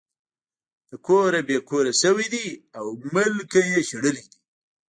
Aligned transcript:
د 0.89 0.91
کوره 1.05 1.41
بې 1.47 1.57
کوره 1.69 1.93
شوے 2.01 2.25
دے 2.33 2.45
او 2.77 2.85
ملک 3.13 3.51
نه 3.71 3.81
شړلے 3.87 3.87
شوے 3.89 4.09
دے 4.17 4.23